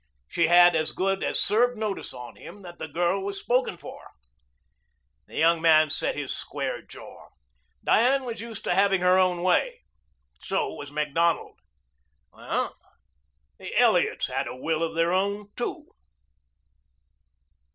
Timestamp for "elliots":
13.77-14.25